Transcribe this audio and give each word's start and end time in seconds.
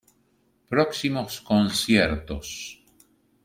Próximos 0.67 1.39
conciertos 1.41 2.81